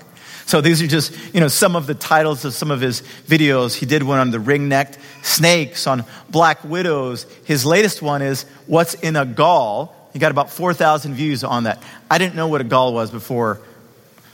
[0.47, 3.75] So these are just, you know, some of the titles of some of his videos.
[3.75, 7.25] He did one on the ring-necked snakes, on black widows.
[7.45, 9.97] His latest one is What's in a Gall?
[10.13, 11.83] He got about 4,000 views on that.
[12.11, 13.61] I didn't know what a gall was before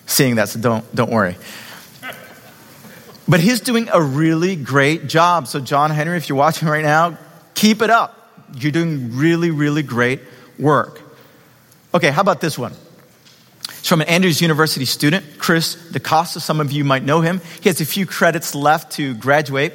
[0.06, 1.36] seeing that, so don't, don't worry.
[3.28, 5.48] But he's doing a really great job.
[5.48, 7.18] So, John Henry, if you're watching right now,
[7.54, 8.14] keep it up.
[8.56, 10.20] You're doing really, really great
[10.58, 11.02] work.
[11.92, 12.72] Okay, how about this one?
[13.68, 16.40] It's from an Andrews University student, Chris DaCosta.
[16.40, 17.42] Some of you might know him.
[17.60, 19.74] He has a few credits left to graduate.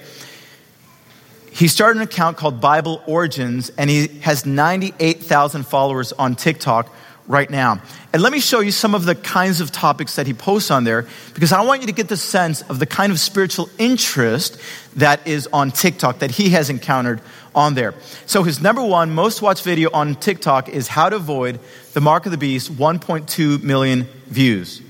[1.52, 6.92] He started an account called Bible Origins, and he has 98,000 followers on TikTok
[7.28, 7.82] right now.
[8.12, 10.84] And let me show you some of the kinds of topics that he posts on
[10.84, 14.60] there because I want you to get the sense of the kind of spiritual interest
[14.98, 17.22] that is on TikTok that he has encountered
[17.56, 17.94] on there.
[18.26, 21.60] So his number one most watched video on TikTok is how to avoid
[21.94, 24.82] the mark of the beast, 1.2 million views.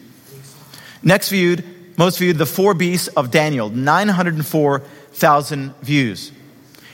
[1.04, 1.64] Next viewed,
[1.98, 6.32] most viewed, the four beasts of Daniel, 904,000 views.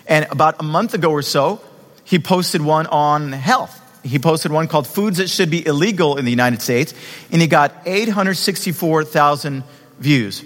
[0.07, 1.61] And about a month ago or so,
[2.03, 6.25] he posted one on health he posted one called Foods That Should Be Illegal in
[6.25, 6.93] the United States,
[7.31, 9.63] and he got 864,000
[9.99, 10.43] views.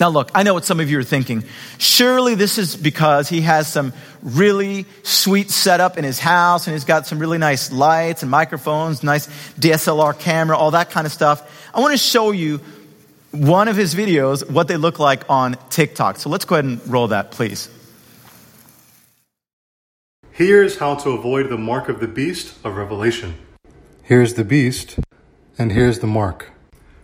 [0.00, 1.44] Now, look, I know what some of you are thinking.
[1.76, 6.86] Surely this is because he has some really sweet setup in his house and he's
[6.86, 9.26] got some really nice lights and microphones, nice
[9.58, 11.70] DSLR camera, all that kind of stuff.
[11.74, 12.60] I want to show you
[13.32, 16.16] one of his videos, what they look like on TikTok.
[16.16, 17.68] So let's go ahead and roll that, please.
[20.40, 23.34] Here's how to avoid the mark of the beast of Revelation.
[24.02, 24.98] Here's the beast,
[25.58, 26.52] and here's the mark.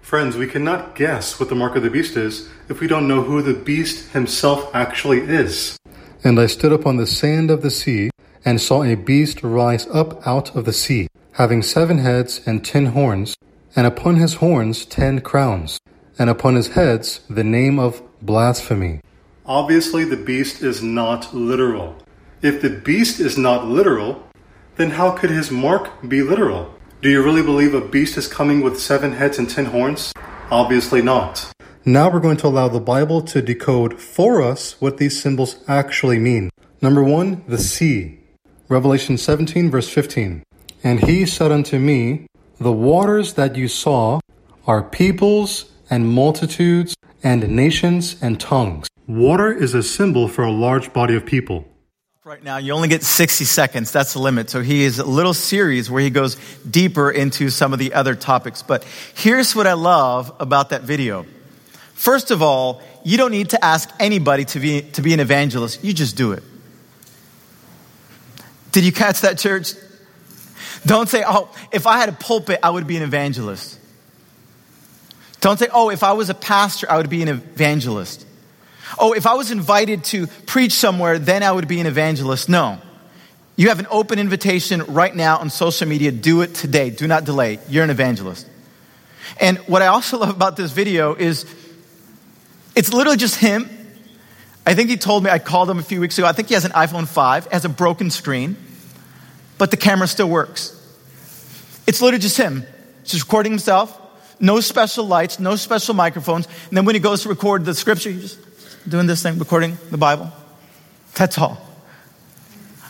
[0.01, 3.21] Friends, we cannot guess what the mark of the beast is if we don't know
[3.21, 5.77] who the beast himself actually is.
[6.25, 8.09] And I stood upon the sand of the sea,
[8.43, 12.87] and saw a beast rise up out of the sea, having seven heads and ten
[12.87, 13.37] horns,
[13.77, 15.79] and upon his horns ten crowns,
[16.19, 19.03] and upon his heads the name of blasphemy.
[19.45, 21.99] Obviously, the beast is not literal.
[22.43, 24.23] If the beast is not literal,
[24.77, 26.75] then how could his mark be literal?
[27.01, 30.13] Do you really believe a beast is coming with seven heads and ten horns?
[30.51, 31.51] Obviously not.
[31.87, 36.19] Now we're going to allow the Bible to decode for us what these symbols actually
[36.19, 36.51] mean.
[36.83, 38.21] Number one, the sea.
[38.69, 40.43] Revelation 17, verse 15.
[40.85, 42.27] And he said unto me,
[42.61, 44.21] The waters that you saw
[44.67, 48.89] are peoples and multitudes and nations and tongues.
[49.07, 51.67] Water is a symbol for a large body of people.
[52.27, 53.93] Right now, you only get 60 seconds.
[53.93, 54.51] That's the limit.
[54.51, 56.35] So he is a little series where he goes
[56.69, 58.63] deeper into some of the other topics.
[58.63, 58.83] But
[59.15, 61.25] here's what I love about that video.
[61.95, 65.85] First of all, you don't need to ask anybody to be, to be an evangelist.
[65.85, 66.43] You just do it.
[68.73, 69.75] Did you catch that, church?
[70.85, 73.79] Don't say, oh, if I had a pulpit, I would be an evangelist.
[75.41, 78.26] Don't say, oh, if I was a pastor, I would be an evangelist.
[78.99, 82.49] Oh, if I was invited to preach somewhere, then I would be an evangelist.
[82.49, 82.79] No.
[83.57, 86.13] You have an open invitation right now on social media.
[86.13, 86.91] Do it today.
[86.91, 87.59] Do not delay.
[87.69, 88.47] You're an evangelist.
[89.41, 91.47] And what I also love about this video is
[92.75, 93.69] it's literally just him.
[94.67, 96.27] I think he told me, I called him a few weeks ago.
[96.27, 98.57] I think he has an iPhone 5, has a broken screen,
[99.59, 100.73] but the camera still works.
[101.87, 102.65] It's literally just him,
[103.05, 103.97] just recording himself,
[104.41, 106.47] no special lights, no special microphones.
[106.69, 108.46] And then when he goes to record the scripture, he's just
[108.89, 110.31] doing this thing, recording the Bible.
[111.15, 111.59] That's all.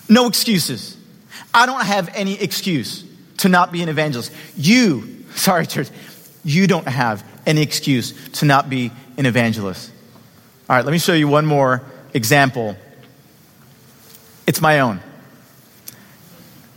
[0.08, 0.96] No excuses.
[1.52, 3.04] I don't have any excuse
[3.38, 4.32] to not be an evangelist.
[4.56, 5.88] You, sorry, church,
[6.44, 9.90] you don't have any excuse to not be an evangelist.
[10.68, 11.82] All right, let me show you one more
[12.14, 12.76] example.
[14.46, 15.00] It's my own.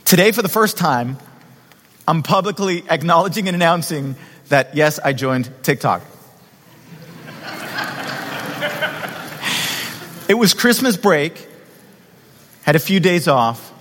[0.06, 1.18] Today, for the first time,
[2.08, 4.16] I'm publicly acknowledging and announcing
[4.48, 6.02] that yes, I joined TikTok.
[10.30, 11.48] It was Christmas break,
[12.62, 13.74] had a few days off,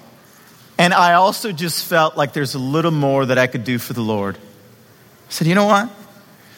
[0.79, 3.93] and I also just felt like there's a little more that I could do for
[3.93, 4.37] the Lord.
[4.37, 5.91] I said, you know what?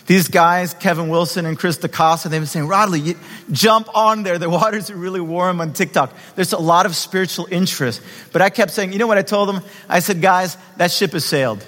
[0.06, 3.16] These guys, Kevin Wilson and Chris DaCosta, they've been saying, Rodlie,
[3.50, 4.38] jump on there.
[4.38, 6.14] The waters are really warm on TikTok.
[6.36, 8.00] There's a lot of spiritual interest.
[8.32, 9.60] But I kept saying, you know what I told them?
[9.88, 11.64] I said, guys, that ship has sailed.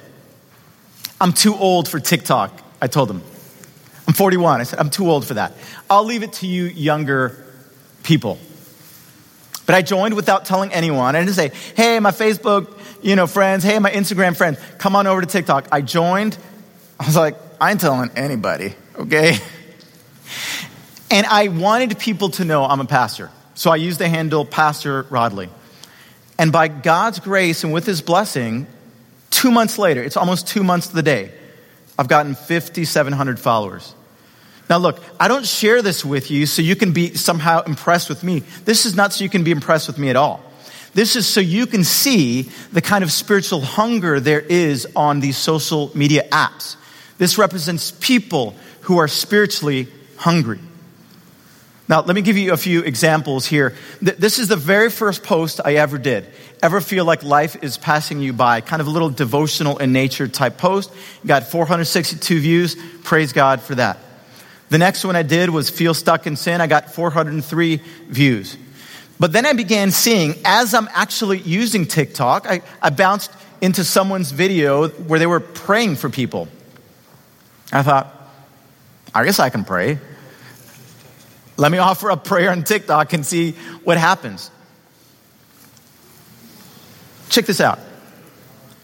[1.20, 3.22] I'm too old for TikTok, I told them.
[4.06, 4.60] I'm 41.
[4.60, 5.54] I said, I'm too old for that.
[5.90, 7.51] I'll leave it to you younger
[8.02, 8.38] people.
[9.66, 11.14] But I joined without telling anyone.
[11.14, 15.06] I didn't say, hey, my Facebook, you know, friends, hey, my Instagram friends, come on
[15.06, 15.68] over to TikTok.
[15.70, 16.36] I joined.
[16.98, 19.38] I was like, I ain't telling anybody, okay?
[21.10, 23.30] And I wanted people to know I'm a pastor.
[23.52, 25.50] So I used the handle Pastor Rodlie.
[26.38, 28.66] And by God's grace and with his blessing,
[29.32, 31.32] Two months later, it's almost two months to the day,
[31.98, 33.94] I've gotten 5,700 followers.
[34.72, 38.24] Now, look, I don't share this with you so you can be somehow impressed with
[38.24, 38.38] me.
[38.64, 40.42] This is not so you can be impressed with me at all.
[40.94, 45.36] This is so you can see the kind of spiritual hunger there is on these
[45.36, 46.76] social media apps.
[47.18, 50.60] This represents people who are spiritually hungry.
[51.86, 53.76] Now, let me give you a few examples here.
[54.00, 56.26] This is the very first post I ever did.
[56.62, 58.62] Ever feel like life is passing you by?
[58.62, 60.90] Kind of a little devotional in nature type post.
[61.26, 62.76] Got 462 views.
[63.02, 63.98] Praise God for that.
[64.72, 66.62] The next one I did was Feel Stuck in Sin.
[66.62, 68.56] I got 403 views.
[69.20, 73.30] But then I began seeing, as I'm actually using TikTok, I, I bounced
[73.60, 76.48] into someone's video where they were praying for people.
[77.70, 78.32] I thought,
[79.14, 79.98] I guess I can pray.
[81.58, 83.52] Let me offer a prayer on TikTok and see
[83.84, 84.50] what happens.
[87.28, 87.78] Check this out.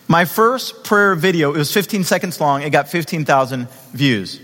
[0.07, 4.41] My first prayer video, it was 15 seconds long, it got 15,000 views.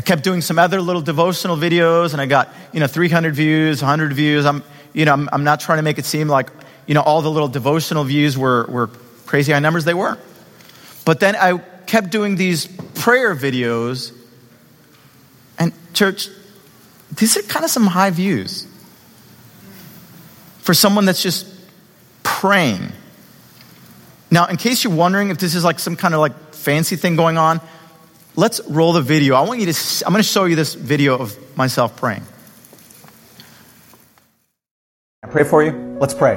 [0.00, 3.82] I kept doing some other little devotional videos and I got, you know, 300 views,
[3.82, 4.46] 100 views.
[4.46, 4.62] I'm,
[4.94, 6.48] you know, I'm, I'm not trying to make it seem like,
[6.86, 8.86] you know, all the little devotional views were, were
[9.26, 9.84] crazy high numbers.
[9.84, 10.16] They were.
[11.04, 14.16] But then I kept doing these prayer videos
[15.58, 16.28] and church,
[17.18, 18.66] these are kind of some high views
[20.60, 21.46] for someone that's just
[22.22, 22.90] praying.
[24.30, 27.16] Now, in case you're wondering if this is like some kind of like fancy thing
[27.16, 27.60] going on,
[28.36, 29.34] let's roll the video.
[29.34, 32.22] I want you to, I'm going to show you this video of myself praying.
[35.22, 35.72] I pray for you.
[36.00, 36.36] Let's pray.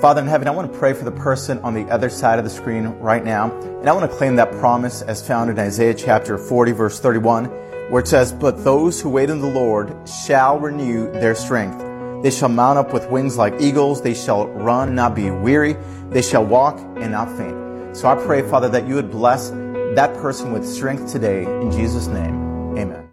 [0.00, 2.44] Father in heaven, I want to pray for the person on the other side of
[2.44, 3.52] the screen right now.
[3.60, 7.46] And I want to claim that promise as found in Isaiah chapter 40, verse 31,
[7.90, 11.84] where it says, But those who wait on the Lord shall renew their strength.
[12.22, 14.02] They shall mount up with wings like eagles.
[14.02, 15.76] They shall run, not be weary.
[16.10, 17.96] They shall walk and not faint.
[17.96, 19.50] So I pray, Father, that you would bless
[19.94, 21.44] that person with strength today.
[21.44, 23.08] In Jesus' name, amen.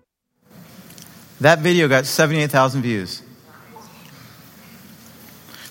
[1.41, 3.23] That video got 78,000 views.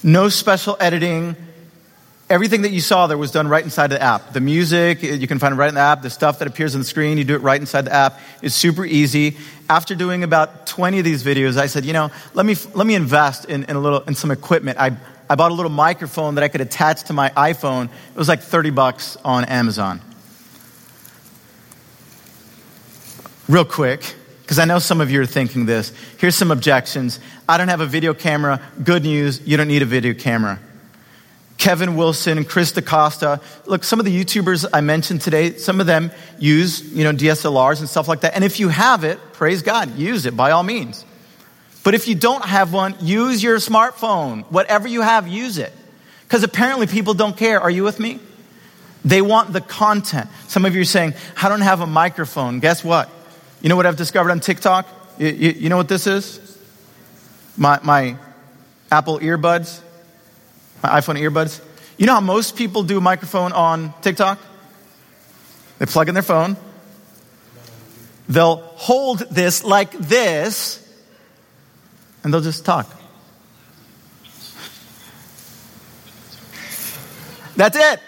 [0.02, 1.36] No special editing.
[2.28, 4.32] Everything that you saw there was done right inside the app.
[4.32, 6.02] The music, eh, you can find right in the app.
[6.02, 8.18] The stuff that appears on the screen, you do it right inside the app.
[8.42, 9.36] It's super easy.
[9.68, 12.96] After doing about 20 of these videos, I said, you know, let me, let me
[12.96, 14.78] invest in, in a little, in some equipment.
[14.78, 14.96] I,
[15.30, 17.86] I bought a little microphone that I could attach to my iPhone.
[17.86, 20.00] It was like 30 bucks on Amazon.
[23.48, 25.92] Real quick, because I know some of you are thinking this.
[26.18, 27.20] Here's some objections.
[27.48, 28.60] I don't have a video camera.
[28.82, 30.58] Good news, you don't need a video camera.
[31.56, 33.40] Kevin Wilson, Chris DaCosta.
[33.64, 37.78] Look, some of the YouTubers I mentioned today, some of them use, you know, DSLRs
[37.78, 38.34] and stuff like that.
[38.34, 41.04] And if you have it, praise God, use it by all means.
[41.84, 44.44] But if you don't have one, use your smartphone.
[44.50, 45.72] Whatever you have, use it.
[46.24, 47.60] Because apparently people don't care.
[47.60, 48.18] Are you with me?
[49.04, 50.28] They want the content.
[50.48, 52.58] Some of you are saying, I don't have a microphone.
[52.58, 53.08] Guess what?
[53.60, 54.86] You know what I've discovered on TikTok?
[55.18, 56.58] You, you, you know what this is?
[57.56, 58.16] My, my
[58.92, 59.80] Apple earbuds.
[60.82, 61.60] My iPhone earbuds.
[61.98, 64.38] You know how most people do microphone on TikTok?
[65.78, 66.56] They plug in their phone.
[68.28, 70.82] They'll hold this like this,
[72.22, 72.90] and they'll just talk.
[77.56, 78.00] That's it.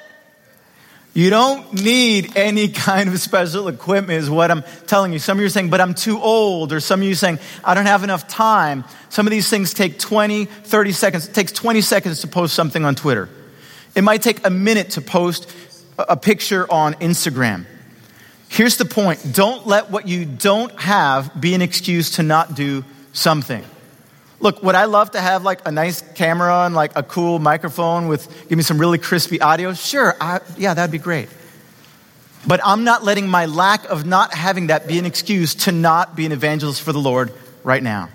[1.15, 5.19] You don't need any kind of special equipment, is what I'm telling you.
[5.19, 6.73] Some of you are saying, but I'm too old.
[6.73, 8.85] Or some of you are saying, I don't have enough time.
[9.09, 11.29] Some of these things take 20, 30 seconds.
[11.29, 13.29] It takes 20 seconds to post something on Twitter.
[13.95, 15.53] It might take a minute to post
[15.99, 17.67] a picture on Instagram.
[18.49, 22.85] Here's the point don't let what you don't have be an excuse to not do
[23.13, 23.65] something.
[24.41, 28.07] Look, would I love to have like a nice camera and like a cool microphone
[28.07, 29.75] with give me some really crispy audio?
[29.75, 31.29] Sure, I, yeah, that'd be great.
[32.47, 36.15] But I'm not letting my lack of not having that be an excuse to not
[36.15, 37.33] be an evangelist for the Lord
[37.65, 38.11] right now.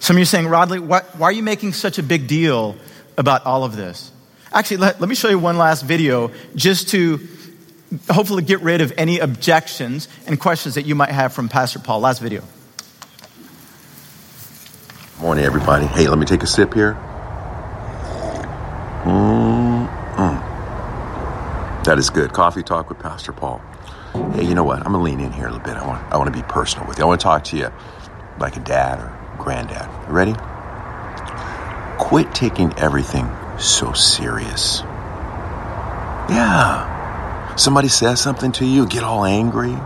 [0.00, 2.76] Some of you are saying, Rodlie, why, why are you making such a big deal
[3.18, 4.10] about all of this?
[4.52, 7.20] Actually, let, let me show you one last video just to
[8.10, 12.00] hopefully get rid of any objections and questions that you might have from Pastor Paul.
[12.00, 12.42] Last video.
[15.20, 15.84] Morning, everybody.
[15.84, 16.94] Hey, let me take a sip here.
[19.02, 19.88] Mm-mm.
[21.84, 22.32] That is good.
[22.32, 23.60] Coffee talk with Pastor Paul.
[24.34, 24.78] Hey, you know what?
[24.78, 25.76] I'm gonna lean in here a little bit.
[25.76, 27.04] I want, I want to be personal with you.
[27.04, 27.68] I want to talk to you
[28.38, 29.90] like a dad or granddad.
[30.06, 30.34] You ready?
[31.98, 34.82] Quit taking everything so serious.
[36.30, 37.56] Yeah.
[37.56, 39.76] Somebody says something to you, get all angry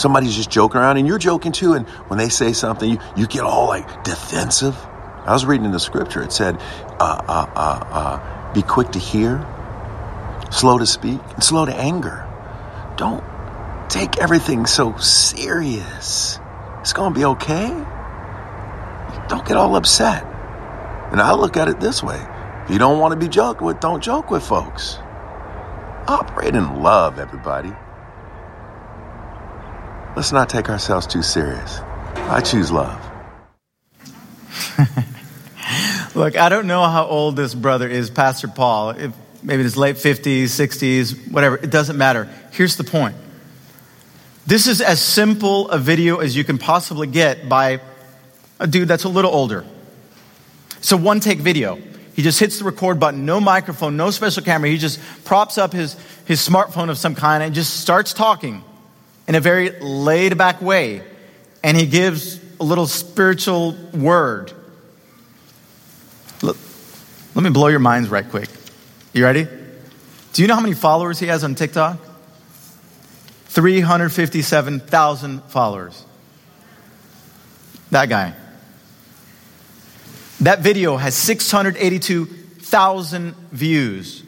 [0.00, 1.74] somebody's just joking around and you're joking too.
[1.74, 4.76] And when they say something, you, you get all like defensive.
[5.26, 6.56] I was reading in the scripture, it said,
[6.98, 9.46] uh, uh, uh, uh, be quick to hear,
[10.50, 12.26] slow to speak, and slow to anger.
[12.96, 13.22] Don't
[13.90, 16.40] take everything so serious.
[16.80, 17.68] It's going to be okay.
[19.28, 20.24] Don't get all upset.
[21.12, 22.26] And I look at it this way
[22.64, 24.98] if you don't want to be joked with, don't joke with folks.
[26.08, 27.72] Operate in love, everybody.
[30.16, 31.78] Let's not take ourselves too serious.
[32.16, 33.00] I choose love.
[36.14, 38.90] Look, I don't know how old this brother is, Pastor Paul.
[38.90, 41.56] If maybe it's late 50s, 60s, whatever.
[41.56, 42.28] It doesn't matter.
[42.50, 43.14] Here's the point.
[44.46, 47.80] This is as simple a video as you can possibly get by
[48.58, 49.64] a dude that's a little older.
[50.78, 51.78] It's a one take video.
[52.16, 54.68] He just hits the record button, no microphone, no special camera.
[54.68, 58.64] He just props up his, his smartphone of some kind and just starts talking
[59.30, 61.02] in a very laid back way.
[61.62, 64.52] And he gives a little spiritual word.
[66.42, 66.56] Look,
[67.36, 68.48] let me blow your minds right quick.
[69.12, 69.46] You ready?
[70.32, 71.98] Do you know how many followers he has on TikTok?
[73.44, 76.04] 357,000 followers.
[77.92, 78.34] That guy.
[80.40, 84.24] That video has 682,000 views.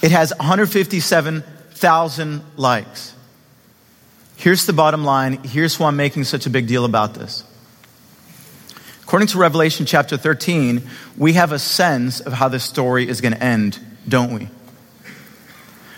[0.00, 3.13] It has 157,000 likes.
[4.36, 5.42] Here's the bottom line.
[5.44, 7.44] Here's why I'm making such a big deal about this.
[9.02, 10.82] According to Revelation chapter 13,
[11.16, 13.78] we have a sense of how this story is going to end,
[14.08, 14.48] don't we?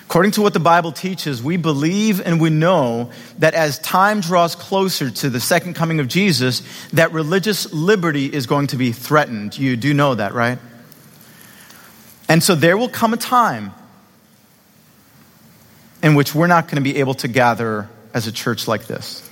[0.02, 4.54] According to what the Bible teaches, we believe and we know that as time draws
[4.54, 9.58] closer to the second coming of Jesus, that religious liberty is going to be threatened.
[9.58, 10.58] You do know that, right?
[12.28, 13.72] And so there will come a time
[16.02, 19.22] in which we're not going to be able to gather as a church like this.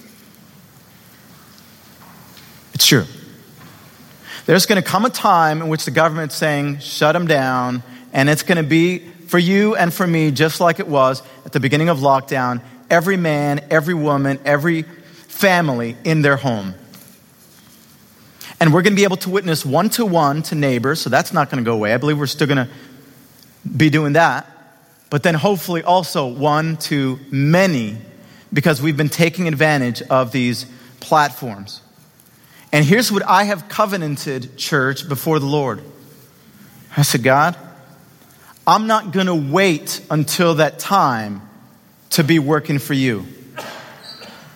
[2.75, 3.07] It's true.
[4.45, 7.83] There's going to come a time in which the government's saying, shut them down,
[8.13, 11.53] and it's going to be for you and for me, just like it was at
[11.53, 12.61] the beginning of lockdown,
[12.91, 16.75] every man, every woman, every family in their home.
[18.61, 21.33] And we're going to be able to witness one to one to neighbors, so that's
[21.33, 21.95] not going to go away.
[21.95, 22.69] I believe we're still going to
[23.67, 24.47] be doing that.
[25.09, 27.97] But then hopefully also one to many
[28.55, 30.65] because we've been taking advantage of these
[31.01, 31.83] platforms.
[32.73, 35.83] And here's what I have covenanted, church, before the Lord.
[36.97, 37.57] I said, God,
[38.67, 41.43] I'm not going to wait until that time
[42.11, 43.27] to be working for you.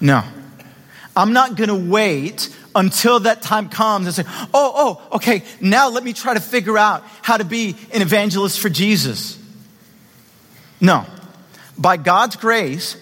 [0.01, 0.23] No.
[1.17, 4.25] I'm not going to wait until that time comes and say,
[4.55, 4.73] oh,
[5.13, 8.69] oh, okay, now let me try to figure out how to be an evangelist for
[8.69, 9.37] Jesus.
[10.81, 11.05] No.
[11.77, 12.97] By God's grace,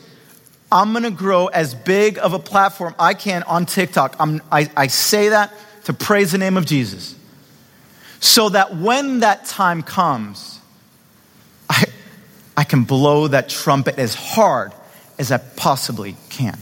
[0.71, 4.17] I'm going to grow as big of a platform I can on TikTok.
[4.19, 5.53] I, I say that
[5.85, 7.14] to praise the name of Jesus.
[8.21, 10.61] So that when that time comes,
[11.71, 11.85] I,
[12.57, 14.73] I can blow that trumpet as hard
[15.19, 16.59] as I possibly can.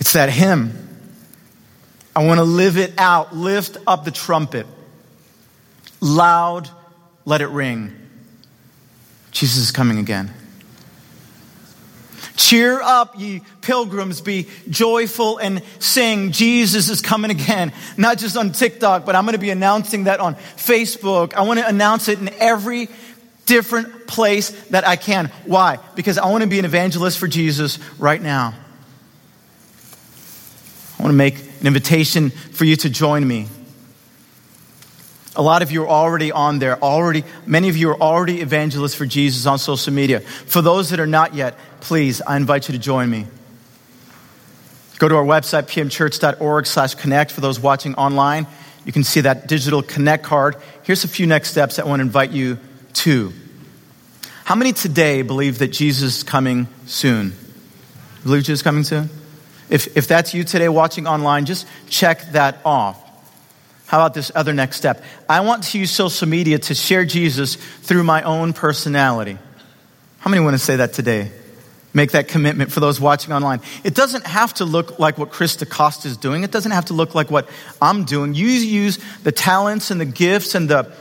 [0.00, 0.86] It's that hymn
[2.16, 3.36] I want to live it out.
[3.36, 4.66] Lift up the trumpet.
[6.00, 6.70] Loud,
[7.26, 7.94] let it ring.
[9.32, 10.32] Jesus is coming again.
[12.36, 16.32] Cheer up, ye pilgrims, be joyful and sing.
[16.32, 17.72] Jesus is coming again.
[17.96, 21.34] Not just on TikTok, but I'm going to be announcing that on Facebook.
[21.34, 22.88] I want to announce it in every
[23.46, 25.26] different place that I can.
[25.44, 25.78] Why?
[25.94, 28.54] Because I want to be an evangelist for Jesus right now.
[30.98, 33.48] I want to make an invitation for you to join me.
[35.36, 38.94] A lot of you are already on there, already, many of you are already evangelists
[38.94, 40.20] for Jesus on social media.
[40.20, 43.26] For those that are not yet, please, I invite you to join me.
[44.98, 47.32] Go to our website, pmchurch.org slash connect.
[47.32, 48.46] For those watching online,
[48.86, 50.56] you can see that digital connect card.
[50.84, 52.58] Here's a few next steps I want to invite you
[52.94, 53.32] to.
[54.44, 57.34] How many today believe that Jesus is coming soon?
[58.22, 59.10] Believe Jesus is coming soon?
[59.68, 63.02] If, if that's you today watching online, just check that off.
[63.86, 65.02] How about this other next step?
[65.28, 69.38] I want to use social media to share Jesus through my own personality.
[70.18, 71.30] How many want to say that today?
[71.94, 73.60] Make that commitment for those watching online.
[73.84, 76.42] It doesn't have to look like what Chris DaCosta is doing.
[76.42, 77.48] It doesn't have to look like what
[77.80, 78.34] I'm doing.
[78.34, 80.92] You use the talents and the gifts and the,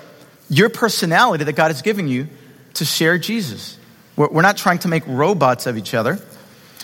[0.49, 2.27] your personality that God has given you
[2.75, 3.77] to share Jesus.
[4.15, 6.19] We're, we're not trying to make robots of each other.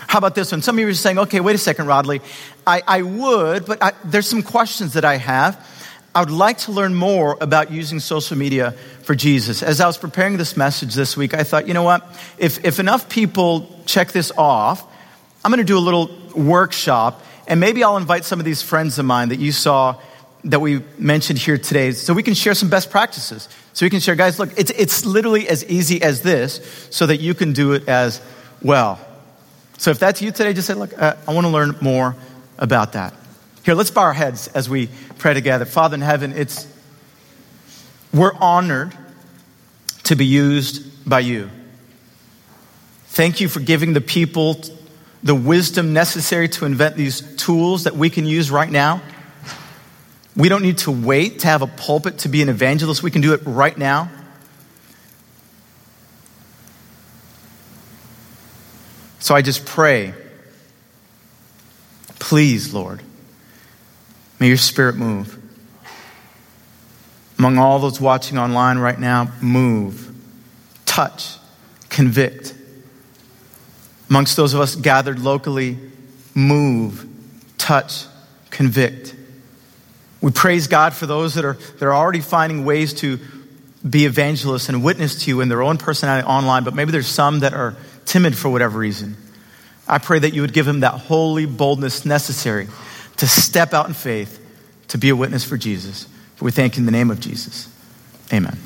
[0.08, 0.62] How about this one?
[0.62, 2.22] Some of you are saying, okay, wait a second, Rodlie.
[2.66, 5.56] I, I would, but I, there's some questions that I have.
[6.14, 8.72] I would like to learn more about using social media
[9.03, 9.64] for Jesus.
[9.64, 12.05] As I was preparing this message this week, I thought, you know what?
[12.38, 14.86] If, if enough people check this off,
[15.43, 18.99] I'm going to do a little workshop, and maybe I'll invite some of these friends
[18.99, 19.95] of mine that you saw
[20.43, 23.47] that we mentioned here today so we can share some best practices.
[23.74, 27.22] So we can share, guys, look, it's, it's literally as easy as this so that
[27.22, 28.22] you can do it as
[28.62, 28.99] well.
[29.78, 32.18] So if that's you today, just say, look, uh, I want to learn more
[32.57, 33.14] about that.
[33.64, 35.66] Here, let's bow our heads as we pray together.
[35.66, 36.68] Father in heaven, it's
[38.14, 38.95] we're honored
[40.03, 41.49] to be used by you.
[43.05, 44.62] Thank you for giving the people
[45.24, 49.01] the wisdom necessary to invent these tools that we can use right now.
[50.36, 53.03] We don't need to wait to have a pulpit to be an evangelist.
[53.03, 54.09] We can do it right now.
[59.20, 60.14] So I just pray,
[62.18, 63.01] please, Lord,
[64.41, 65.37] may your spirit move.
[67.37, 70.11] Among all those watching online right now, move,
[70.83, 71.37] touch,
[71.89, 72.55] convict.
[74.09, 75.77] Amongst those of us gathered locally,
[76.33, 77.07] move,
[77.59, 78.05] touch,
[78.49, 79.13] convict.
[80.21, 83.19] We praise God for those that are, that are already finding ways to
[83.87, 87.41] be evangelists and witness to you in their own personality online, but maybe there's some
[87.41, 87.75] that are
[88.05, 89.17] timid for whatever reason.
[89.87, 92.67] I pray that you would give them that holy boldness necessary
[93.22, 94.43] to step out in faith
[94.88, 96.07] to be a witness for Jesus.
[96.38, 97.69] For we thank you in the name of Jesus.
[98.34, 98.57] Amen.